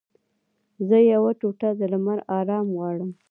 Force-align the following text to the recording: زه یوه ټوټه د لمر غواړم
زه 0.87 0.97
یوه 1.13 1.31
ټوټه 1.39 1.69
د 1.79 1.81
لمر 1.91 2.19
غواړم 2.73 3.09